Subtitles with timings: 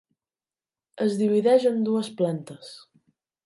[1.05, 2.77] Es divideix en dues plantes.